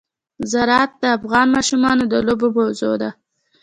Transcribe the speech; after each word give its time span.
زراعت 0.51 0.91
د 1.01 1.03
افغان 1.17 1.47
ماشومانو 1.55 2.03
د 2.11 2.13
لوبو 2.27 2.47
موضوع 2.57 2.95
ده. 3.01 3.09